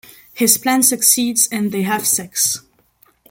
His 0.33 0.57
plan 0.57 0.81
succeeds 0.81 1.47
and 1.51 1.71
they 1.71 1.83
have 1.83 2.07
sex. 2.07 2.61